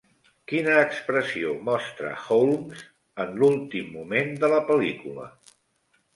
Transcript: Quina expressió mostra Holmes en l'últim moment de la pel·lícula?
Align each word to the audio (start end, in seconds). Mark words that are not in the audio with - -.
Quina 0.51 0.77
expressió 0.85 1.51
mostra 1.67 2.13
Holmes 2.23 2.81
en 3.27 3.39
l'últim 3.43 3.93
moment 4.01 4.35
de 4.47 4.53
la 4.57 4.61
pel·lícula? 4.73 5.31